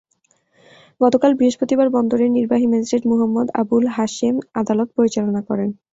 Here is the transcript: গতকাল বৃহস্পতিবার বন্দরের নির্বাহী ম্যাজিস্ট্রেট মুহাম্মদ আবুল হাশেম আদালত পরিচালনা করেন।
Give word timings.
গতকাল 1.01 1.31
বৃহস্পতিবার 1.35 1.87
বন্দরের 1.95 2.29
নির্বাহী 2.31 2.65
ম্যাজিস্ট্রেট 2.69 3.03
মুহাম্মদ 3.11 3.47
আবুল 3.61 3.85
হাশেম 3.95 4.35
আদালত 4.61 4.89
পরিচালনা 4.97 5.41
করেন। 5.49 5.69